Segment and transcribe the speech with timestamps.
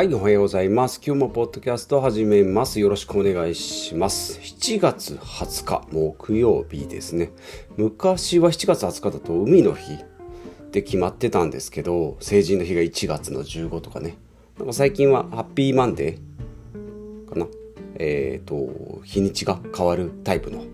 [0.00, 0.98] はい、おはようございます。
[1.04, 2.80] 今日もポッドキャスト始めます。
[2.80, 4.40] よろしくお願いします。
[4.40, 7.32] 7月20日、木曜日ですね。
[7.76, 9.98] 昔は7月20日だと海の日っ
[10.70, 14.16] て決まってたんですけど、成人の日が1月の15とかね。
[14.56, 17.46] なんか最近はハッピーマンデーかな。
[17.96, 20.64] えっ、ー、と、日にちが変わるタイプの、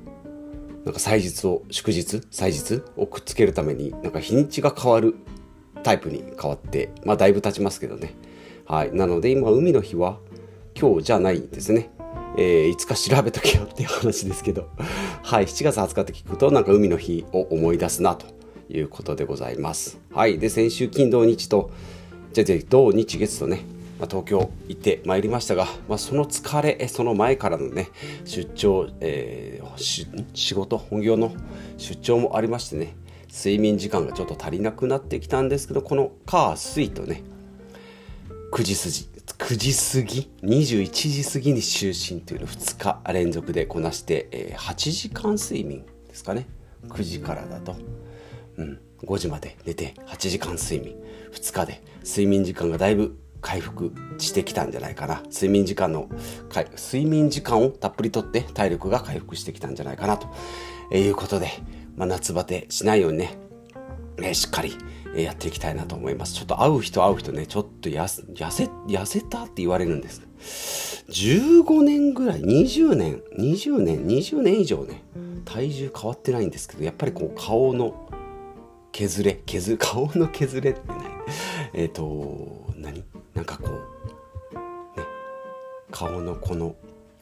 [0.84, 2.23] なんか祭日を、祝日？
[2.30, 5.16] 祭日をくっつけるために、なんか日にちが変わる
[5.83, 8.15] タイプに変わって、まあだいぶ経ちますけどね。
[8.66, 10.19] はい、なので今海の日は
[10.79, 11.91] 今日じゃないんですね。
[12.38, 14.69] えー、いつか調べとけよっていう話ですけど、
[15.23, 18.27] はい、7月20日って聞くとなんか海の日を思い出すなと
[18.69, 19.98] いうことでございます。
[20.11, 21.70] はい、で先週金土日と
[22.33, 23.61] じゃあ土日月とね、
[23.98, 27.89] まあ、東京行ってまいりましたが、まあ、その疲れその前からのね
[28.25, 31.33] 出張、えー、仕事本業の
[31.78, 32.95] 出張もありましてね
[33.33, 37.23] 睡眠時間がちょっと足りなくなってきたんですけどこの火水とね
[38.52, 46.47] 9時過ぎ9時過ぎ？21時過ぎに就寝というのを2日連続でこなして、えー、8時間睡眠ですかね。
[46.88, 47.77] 9時からだと、
[48.56, 50.97] うん、5時まで寝て8時間睡眠。
[51.33, 51.83] 2日で。
[52.05, 55.22] 睡眠時間がだいぶ回復してきたんじゃないかな。
[55.33, 56.08] 睡眠時間の
[56.77, 60.28] 睡眠時間をたっぷりとって体力が回復してきたんじゃないかなと。
[60.92, 61.50] いうことで、
[61.97, 63.36] まあ、夏バテしないようにね、
[64.19, 64.77] えー、しっかり
[65.22, 66.34] やっていきたいなと思います。
[66.34, 68.22] ちょっと会う人会う人ね、ちょっと痩せ、
[68.86, 71.05] 痩せ、たって言われるんです。
[71.09, 75.03] 15年ぐらい、20年、20年、20年以上ね、
[75.44, 78.11] 体重変わってないんですけど、やっぱりこう顔の
[78.92, 80.98] 削れ、削、 顔の削れってね、
[81.72, 83.05] えっ、ー、と、何？
[83.34, 85.06] なんかこう、ね、
[85.91, 86.75] 顔のこの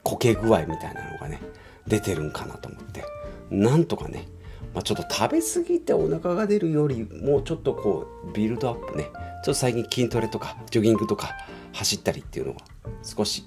[0.03, 1.41] こけ具合みたいなのがね、
[1.87, 3.05] 出てるんかなと思って、
[3.51, 4.27] なんとかね、
[4.75, 9.05] まあ、ちょっと食べ過ぎてお腹が出るよりもちょっとこうビルドアップね。
[9.05, 11.33] ちょっと最近筋トレとかジョギングとか
[11.73, 12.61] 走ったりっていうのが
[13.03, 13.47] 少し、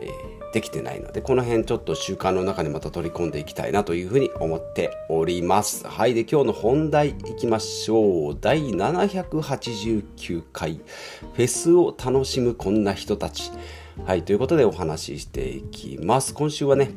[0.00, 5.86] えー、できてないのでこの辺ちょっと習慣の中にまた取り込んでいきたいなというふうに思っております。
[5.86, 8.38] はいで今日の本題いきましょう。
[8.40, 10.80] 第789回。
[11.34, 13.52] フェスを楽しむこんな人たち。
[14.04, 16.34] はいということでお話ししていきます。
[16.34, 16.90] 今週はね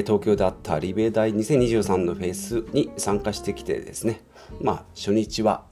[0.00, 4.22] 東京であったリベ大2023のフェスに参加してきてですね、
[4.60, 5.64] まあ、初日は、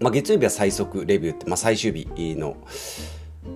[0.00, 2.56] まあ、月曜日は最速レビューって、まあ、最終日の、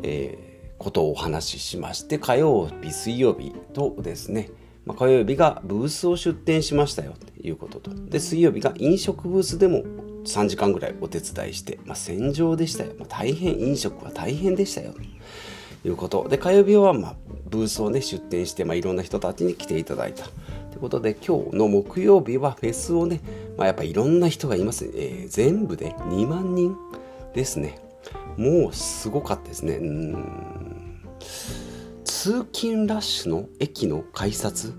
[0.02, 4.50] えー、ことをお話ししまして火曜日水曜日とですね、
[4.84, 7.94] まあ、火曜日がブースを出店しましたよということと。
[7.94, 9.82] で水曜日が飲食ブースでも
[10.24, 14.94] 3時間ぐらいお手伝いして、まあ、戦場でしたよ、まあ、大変飲食は大変でしたよ。
[15.84, 16.28] いうこと。
[16.28, 17.16] で火曜日は、まあ、
[17.48, 20.24] ブースをね出店して、まあ、いろんな人たちに来ていただいた。
[20.24, 23.20] ということで今日の木曜日はフェスをね、
[23.56, 26.76] まあ、やっぱいろんな人がいます、えー、全部で2万人
[27.34, 27.78] ですね。
[28.36, 29.74] もうすごかったですね。
[29.76, 31.02] うん。
[32.04, 34.74] 通勤ラッシュの駅の改札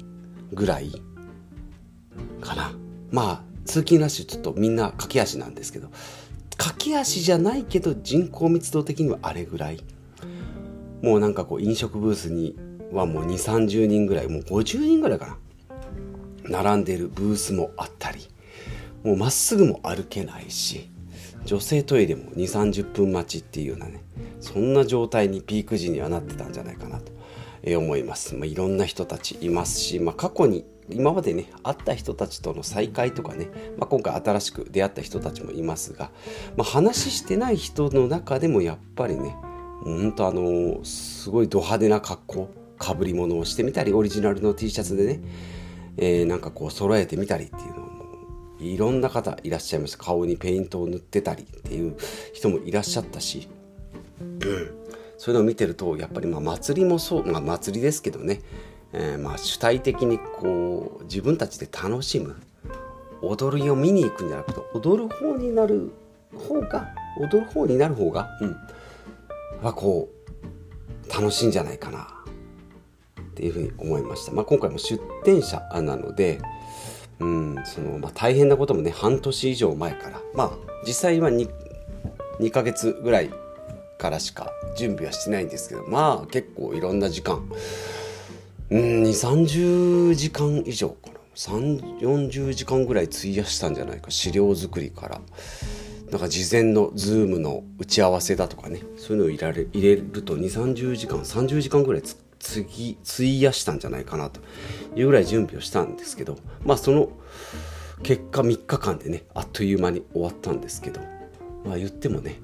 [0.54, 0.92] ぐらい
[2.40, 2.72] かな。
[3.12, 5.90] まあ通勤ラッシュちょっとみんな駆け足なんですけど
[6.58, 9.84] 駆け足じゃないけど人口密度的にはあれぐらい
[11.02, 12.56] もうなんかこう飲食ブースに
[12.92, 15.38] はもう2 3 0人ぐらいもう50人ぐらいかな。
[16.44, 18.28] 並んでるブースもあったり
[19.04, 20.90] もうまっすぐも歩けないし
[21.46, 24.04] 女性トイレも2 3 0分待ちっていうようなね
[24.40, 27.12] そんな状態にピーク時にはなってたんじゃないかなと
[27.78, 36.12] 思います、まあ、いろんな人たちいますし、まあ、過去に今までね会った人たちとの再会とかね、まあ、今回新しく出会った人たちもいますが、
[36.58, 39.36] まあ、話してない人の中でもやっぱりね
[39.84, 45.20] 本当あのすごいド派手な格好かぶり物をしてみたりオリジナルの T シャツでね、
[45.98, 47.92] えー、なんかこう揃えてみたりっていうのも
[48.60, 51.96] いろんな方いらっしゃいました顔にペイントを塗ってたりっていう
[52.34, 53.48] 人もいらっしゃったし、
[54.20, 54.40] うん、
[55.18, 58.42] そういうのを見てるとやっぱりまあ祭りもそう、まあ、祭りですけどね、
[58.94, 62.36] えー、まあ主体的にこう自分たちで楽しむ
[63.22, 65.92] 踊りを見に行くんじゃなくて踊る方になる
[66.36, 66.90] 方が
[67.20, 68.58] 踊る方になる方が、うん、
[69.62, 70.10] はこ
[71.08, 72.08] う楽しいんじゃないかな
[73.22, 74.32] っていうふうに思いました。
[74.32, 76.40] まあ、今回も出店者なので
[77.20, 80.52] うんそのまあ、大変なこともね半年以上前からまあ
[80.86, 81.48] 実際は 2,
[82.40, 83.30] 2ヶ月ぐらい
[84.00, 87.48] からしか準備はしてないんですけどまあ結構いろんな時間
[88.72, 91.20] うん2 3 0時間以上かな。
[91.36, 94.12] 3 4 0時間ぐらい費やしたんじゃないか。
[94.12, 95.22] 資料作りから。
[96.12, 104.42] なんか事前のズームの打ち合わせだとかねそういうのを入れる入れると2 3 0時間30時間ぐらいつ次費やしたんじゃないかなと
[104.96, 107.10] いうぐらい準備をしたんですけどまあその
[108.04, 111.00] 結果3日間でねあっという間に終わったんですけど
[111.64, 112.42] まあ言ってもね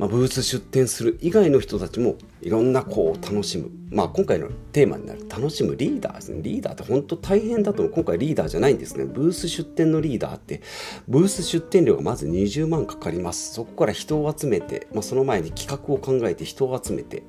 [0.00, 6.40] まあ、ブース出店する以外の人たちもいろんなこう楽しむ、まあ、今回のテーマになる楽しむリーダーですね。
[6.40, 7.94] リーダーって本当大変だと思う。
[7.94, 9.04] 今回リーダーじゃないんですね。
[9.04, 10.62] ブース出店のリーダーって
[11.06, 13.52] ブース出店料がまず20万かかります。
[13.52, 17.22] そこから人を集めて、まあ、その前に企画を考えて人を集めて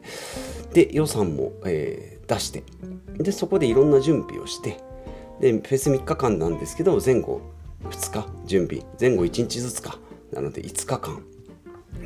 [0.74, 2.64] で予算も、えー、出して
[3.18, 4.80] でそこでいろんな準備をして
[5.42, 7.42] でフェス3日間なんですけど前後
[7.84, 10.00] 2日準備前後1日ずつか。
[10.32, 11.22] なので5日間。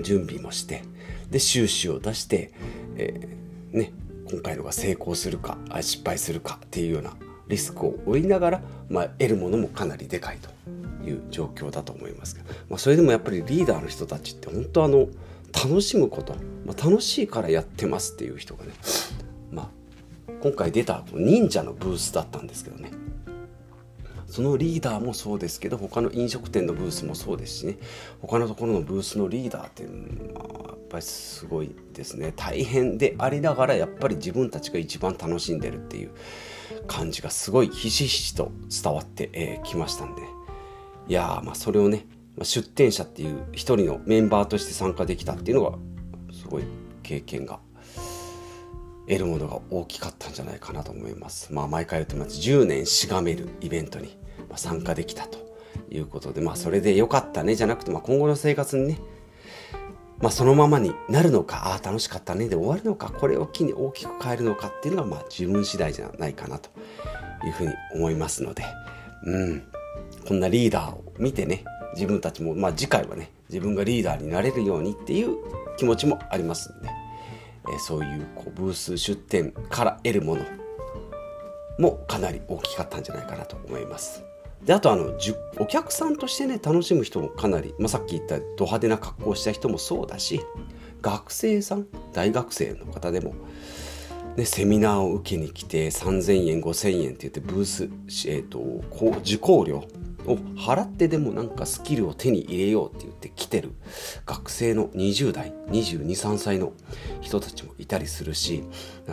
[0.01, 0.83] 準備もして
[1.29, 2.51] で収支を出して、
[2.97, 3.91] えー、ね、
[4.29, 7.13] 今回のが成功するか失敗するかっていうような
[7.47, 10.49] リスクを負いながら、まあ、得るものもかなりでかいと
[11.07, 15.07] いう状況だと思いますけど、まあ、それでもやっぱりリーダーの人たちって本当あの
[15.53, 18.71] 楽しむこと、まあ、楽しいからやってますっていう人がね、
[19.51, 22.91] まあ、今回出た忍者のブースだったんですけどね
[24.27, 27.77] そのリーダーもそうですけど他の飲食店のブースもそうですしね。
[28.21, 32.33] 他のところのブースのリーダーって、まあ、やっぱりすごいですね。
[32.35, 36.11] 大変でありながらやっぱり自分たちが一番楽しんでるっていう
[36.87, 38.51] 感じがすごいひしひしと
[38.83, 40.21] 伝わってき、えー、ましたんで。
[41.07, 42.07] いやまあそれをね
[42.41, 45.77] 出店者っていう一人のメンバーとして参加できたっていうのが
[46.33, 46.63] すごい
[47.03, 47.59] 経験が
[49.07, 51.53] 得るものが大きかったんじゃないかなと思います。
[51.53, 52.39] まあ毎回言ってます。
[52.39, 54.17] 10年しがめるイベントに
[54.55, 55.37] 参加できたと
[55.89, 58.99] いうことで、まあそれで良かったねじゃなくて、まあ今後の生活にね、
[60.19, 66.69] まあそのままになるのか、ああ楽しかったねで終わるのか、これを機に大きく変えるのかっていうのがまあ自分次第じゃないかなと
[67.45, 68.63] いうふうに思いますので、
[69.25, 69.63] うん、
[70.27, 71.63] こんなリーダーを見てね、
[71.93, 75.37] 自分たちも、まあ次回はね、自分がリーダーになれるようにっていう
[75.77, 76.89] 気持ちもありますんで、
[77.73, 80.43] えそういうこうブース出店から得るもの
[81.77, 84.23] もかなり大きかったんじゃないかなと思います。
[84.63, 85.13] であとあの
[85.59, 90.41] お客さんとしてね楽しむ人もかなり、まあ、さっき言ったド派手な格好をした人もそうだし
[91.01, 93.35] 学生さん大学生の方でも、
[94.35, 97.83] ね、セミナーを受けに来て3000円5000円って言ってブース、
[98.27, 98.59] えーと
[99.19, 99.83] 受講料
[100.27, 103.71] を払ってでもなんかスキルを手に入れようって言って来てる
[104.25, 106.73] 学生の20代22、3歳の
[107.21, 108.63] 人たちもいたりするし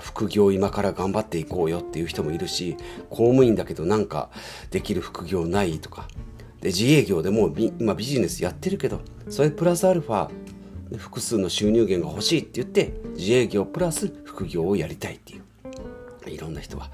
[0.01, 2.77] 副業今から頑張っていこうよっていう人もいるし
[3.11, 4.31] 公務員だけどなんか
[4.71, 6.09] できる副業ないとか。
[6.61, 10.31] で自営業でも今ビジネスやってるけどそれプラスアルファ
[10.97, 15.43] 複数の収入源が欲しいって言って自営業プラス副業をやりたいっていう。
[16.31, 16.91] いろんな人が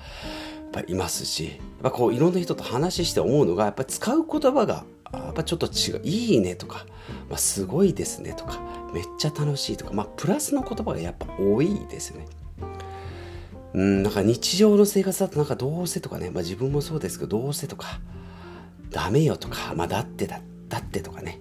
[0.83, 6.87] ぱいますしやっぱこういろんな人と話して思うのがやっぱ使う言葉がやっぱちょっと違う「いいね」とか、
[7.29, 8.61] まあ、すごいですね」とか
[8.93, 12.27] 「めっちゃ楽しい」とか、まあ、プラスの言葉がやっぱ多いですよね。
[13.75, 18.01] うん、なんか日常の生活だとなんかどうせとかね、まあ、自分もそうですけどどうせとか
[18.91, 21.39] ダメよとか、まあ、だってだだってとかね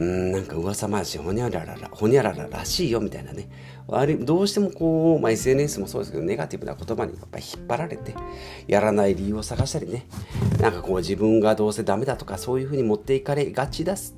[0.00, 3.50] うんなんか噂話ほにゃらららほにゃらららしいよみたいなね。
[3.86, 8.14] あれどうしてもこう、まあ、SNS もそうですけどネガティブな言葉にやっぱり引っ張られて
[8.66, 10.06] やらない理由を探したりね。
[10.58, 14.14] なんかこう自分がどうせダメだとかそういうふうに持っていかれがちだす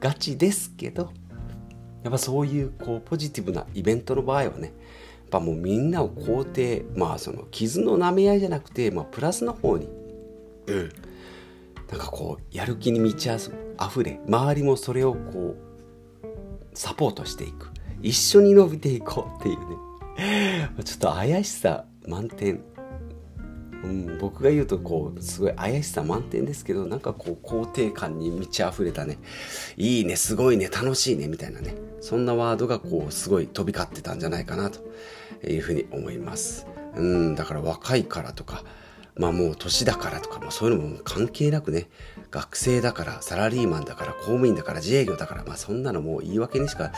[0.00, 1.12] がちですけど
[2.02, 4.72] やっぱそういうこうポジティブなイベントの場合はねやっ
[5.30, 9.88] ぱもうみんなを肯定まあその傷の舐め合いじゃなくて、まあ、プラスの方に、
[10.66, 10.92] うん、
[11.90, 15.68] なんかこうやる気に満ちあふれ周りもそれをこう
[16.74, 17.70] サポートしていく。
[18.02, 20.70] 一緒に伸びていこうっていうね。
[20.84, 22.60] ちょっと怪しさ満点、
[23.82, 29.18] うん、僕が言うとこうすごい怪しさ満点ですけどなんかこう肯定感に満ち溢れたね。
[29.76, 31.74] いいねすごいね楽しいねみたいなね。
[32.00, 34.80] そんなワードがこうすごい飛び交ってたんじゃないかなと
[35.48, 36.66] いうふうに思います。
[36.96, 38.64] うんだから若いからとか
[39.18, 41.88] まあもう年だからとか、まあ、そういうのも関係なくね
[42.30, 46.92] 学生だからサラリーマンだから公務員だから自営業だからまあそんなのもう言い訳にしか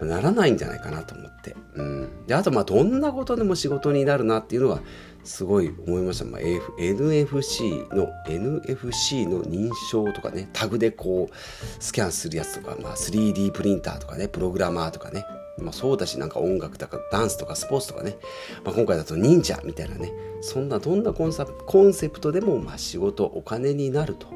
[0.00, 4.80] ならないんじゃないかなと思って、うん、であとまあどんなことでも仕事になるなっていうのは
[5.22, 11.34] すごい思いました、まあ、NFC の NFC の認証とかねタグでこう
[11.82, 15.24] スキャンするやつとか、まあ、3D プリンターとかねプログラマーとかね
[15.58, 18.16] まあ、そうだしなんか音楽とかダンスとかスポーツとかね、
[18.64, 24.28] まあ、今回だと忍者みたいなねそんなどんなコンサコンセプトでもまあ仕事お金になると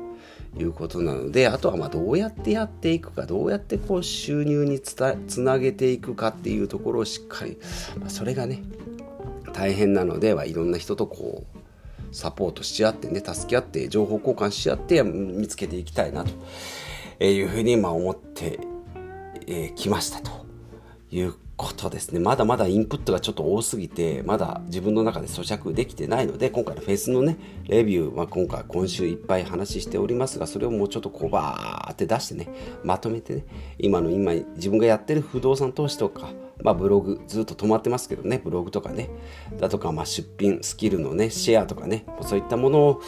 [0.59, 7.59] いうことなのであとはまあどうやってやっていくかどうやってこう収入につたつなげていくかっていうところをしっかり、
[7.99, 8.63] まあ、それがね
[9.53, 18.61] 大変なのではいろんな人とこうサポートし合ってね助け合って情報交換し合って見つけていきたいなというふうにまあ思って
[19.75, 20.44] きましたと。
[21.15, 22.19] いうことですね。
[22.19, 27.37] まだまだインプットがちょっと多すぎて、まだ自分の中で咀嚼できてないので、今回のフェスのね、
[27.69, 32.49] レビューは今回、今週いっぱい話しておりますが、それをもうちょっとこうバーって出してね、
[32.83, 33.45] まとめてね、
[33.79, 39.09] 今の今、自分がやってる不動産投資とか、まあブログ、ずっと止まってますけどね、ブログとかね、
[39.61, 43.03] だとか、まあ出品、スキルのね、シェアとかね、そういったものを、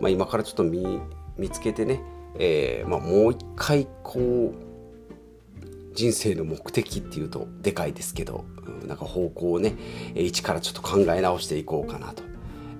[0.00, 2.00] まあ今からちょっと見つけてね、
[2.38, 4.69] えー、まあもう一回こう、
[5.92, 8.44] 人生の目的っていうとでかいですけど、
[8.86, 9.76] なんか方向をね、
[10.14, 12.14] 一からちょっと考え直していこうかな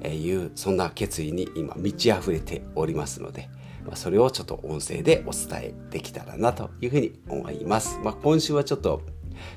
[0.02, 3.50] というそんな決意に今満ち溢れておりますので、
[3.84, 7.98] まあ、それをちょっと音声でお伝えできたらなというふうに思います。
[8.02, 9.02] まあ、今週はちょっと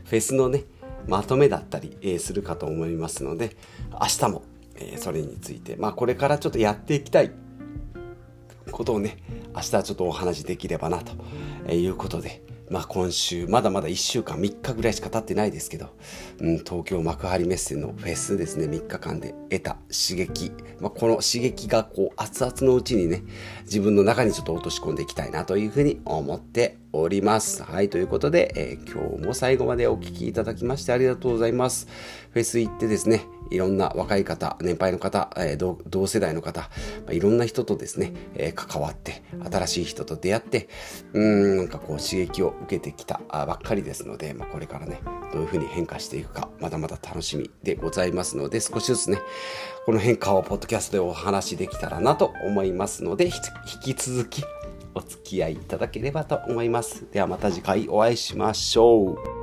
[0.05, 0.63] フェスのね、
[1.07, 3.57] まとめだったり、するかと思いますので、
[3.91, 4.43] 明日も、
[4.97, 7.31] それについて、まあ、これからちょっとやっていきたい
[8.71, 9.17] ことをね、
[9.53, 15.95] 明日ちょっとお話しできればなということで、まあ、今週まだまだ1週間3日ぐらいしか経ってないですけど、
[16.39, 23.23] うん、東京幕張メッセのフェスですね3日間で得た刺激、まあ、この刺激がこう熱々のうちにね
[23.63, 27.63] 自分の中にちょっと落とし込んでいきたいなというふうに思っております。
[27.63, 31.87] はい、ということで、えー、今日も最後までお聴きいただきましてありがとうございます。
[32.31, 36.67] フェス行ってですね、いろんな若い方、年配の方、えー、同世代の方、ま
[37.09, 40.69] あ、いろんな人とですね、えー、関わって、新しい人と出会って、
[41.13, 49.19] うん、なんかこう刺激を受けてきたばっかりですので、まあ、これからね、どういうふうに変化していくか、まだまだ楽しみでございますので、少しずつね、
[49.85, 54.43] この変化をポッドキャストでお話しできたらなと思いますので、引き続き
[54.95, 57.05] お付き合いいただければと思います。
[57.11, 59.42] ではまた次回お会いしましょう。